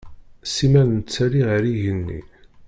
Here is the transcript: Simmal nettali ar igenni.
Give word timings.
Simmal 0.55 0.87
nettali 0.95 1.41
ar 1.55 1.63
igenni. 1.73 2.19